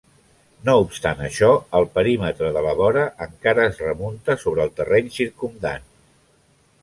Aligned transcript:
No 0.67 0.73
obstant 0.83 1.19
això, 1.25 1.49
el 1.79 1.85
perímetre 1.97 2.49
de 2.55 2.63
la 2.69 2.71
vora 2.79 3.03
encara 3.27 3.67
es 3.73 3.77
remunta 3.89 4.37
sobre 4.45 4.65
el 4.69 4.75
terreny 4.79 5.13
circumdant. 5.19 5.85